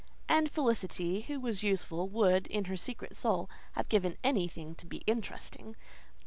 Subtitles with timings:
[0.27, 5.03] And Felicity, who was useful, would, in her secret soul, have given anything to be
[5.05, 5.75] interesting.